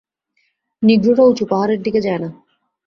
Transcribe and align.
নিগ্রোরা 0.83 1.23
উচু 1.23 1.43
পাহাড়ের 1.51 1.79
দিকে 1.81 1.99
যায় 2.01 2.19
না। 2.19 2.29